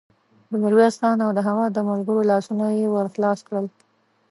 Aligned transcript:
د 0.49 0.51
ميرويس 0.61 0.95
خان 1.01 1.17
او 1.25 1.31
د 1.37 1.39
هغه 1.47 1.65
د 1.71 1.77
ملګرو 1.89 2.27
لاسونه 2.31 2.65
يې 2.77 2.85
ور 2.91 3.07
خلاص 3.13 3.39
کړل. 3.47 3.65